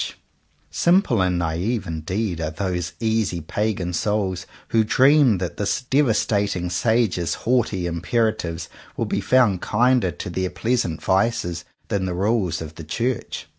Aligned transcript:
120 0.73 0.73
JOHN 0.73 0.73
COWPER 0.73 0.79
POWYS 0.79 0.81
Simple 1.11 1.21
and 1.21 1.37
naive 1.37 1.85
indeed 1.85 2.41
are 2.41 2.49
those 2.49 2.93
easy 2.99 3.39
pagan 3.39 3.93
souls 3.93 4.47
who 4.69 4.83
dream 4.83 5.37
that 5.37 5.57
this 5.57 5.83
devastat 5.83 6.55
ing 6.55 6.71
sage's 6.71 7.35
haughty 7.45 7.85
imperatives 7.85 8.67
will 8.97 9.05
be 9.05 9.21
found 9.21 9.61
kinder 9.61 10.09
to 10.09 10.31
their 10.31 10.49
pleasant 10.49 11.03
vices 11.03 11.65
than 11.89 12.05
the 12.05 12.15
rules 12.15 12.63
of 12.63 12.73
the 12.77 12.83
Church. 12.83 13.45